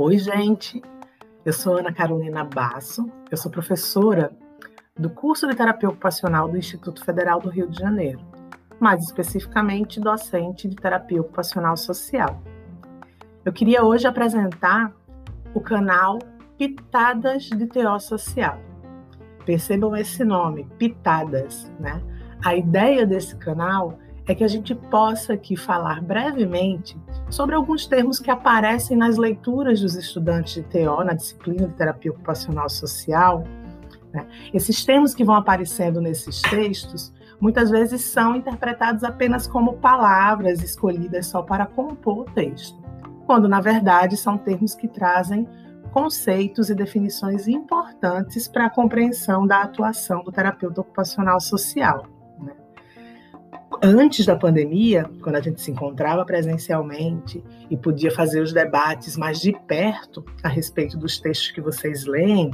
[0.00, 0.80] Oi, gente.
[1.44, 4.30] Eu sou Ana Carolina Basso, eu sou professora
[4.96, 8.20] do curso de terapia ocupacional do Instituto Federal do Rio de Janeiro,
[8.78, 12.40] mais especificamente docente de terapia ocupacional social.
[13.44, 14.92] Eu queria hoje apresentar
[15.52, 16.20] o canal
[16.56, 18.56] Pitadas de TO Social.
[19.44, 22.00] Percebam esse nome, Pitadas, né?
[22.44, 26.96] A ideia desse canal é que a gente possa aqui falar brevemente
[27.30, 32.10] sobre alguns termos que aparecem nas leituras dos estudantes de TO, na disciplina de terapia
[32.10, 33.44] ocupacional social.
[34.12, 34.26] Né?
[34.52, 41.26] Esses termos que vão aparecendo nesses textos muitas vezes são interpretados apenas como palavras escolhidas
[41.26, 42.78] só para compor o texto,
[43.26, 45.48] quando na verdade são termos que trazem
[45.90, 52.17] conceitos e definições importantes para a compreensão da atuação do terapeuta ocupacional social
[53.82, 59.40] antes da pandemia, quando a gente se encontrava presencialmente e podia fazer os debates mais
[59.40, 62.50] de perto a respeito dos textos que vocês leem,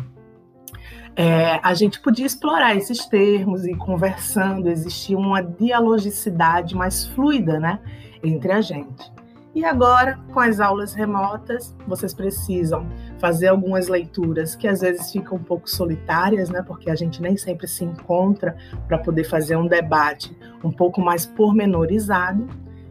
[1.17, 7.78] é, a gente podia explorar esses termos e conversando, existia uma dialogicidade mais fluida né,
[8.22, 9.12] entre a gente.
[9.55, 12.88] E agora, com as aulas remotas, vocês precisam
[13.19, 16.61] fazer algumas leituras que às vezes ficam um pouco solitárias, né?
[16.61, 18.56] Porque a gente nem sempre se encontra
[18.88, 22.48] para poder fazer um debate um pouco mais pormenorizado.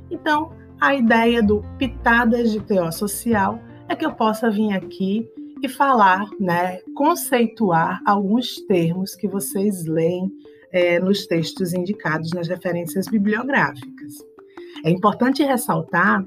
[0.10, 5.28] Então, a ideia do Pitadas de TO Social é que eu possa vir aqui
[5.62, 10.32] e falar, né, conceituar alguns termos que vocês leem
[10.72, 14.14] é, nos textos indicados nas referências bibliográficas.
[14.86, 16.24] É importante ressaltar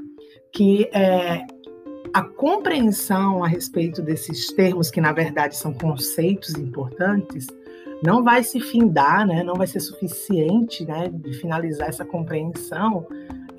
[0.56, 1.46] que é,
[2.14, 7.46] a compreensão a respeito desses termos, que na verdade são conceitos importantes,
[8.02, 13.06] não vai se findar, né, não vai ser suficiente né, de finalizar essa compreensão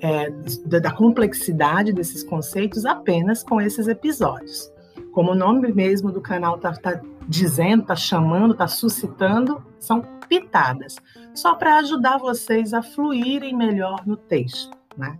[0.00, 0.28] é,
[0.66, 4.68] da complexidade desses conceitos apenas com esses episódios.
[5.12, 10.96] Como o nome mesmo do canal está tá dizendo, está chamando, está suscitando, são pitadas,
[11.32, 14.77] só para ajudar vocês a fluírem melhor no texto.
[14.98, 15.18] Né?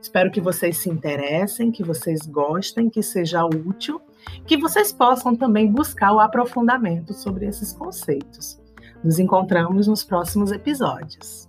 [0.00, 4.00] Espero que vocês se interessem, que vocês gostem, que seja útil,
[4.46, 8.58] que vocês possam também buscar o aprofundamento sobre esses conceitos.
[9.04, 11.47] Nos encontramos nos próximos episódios.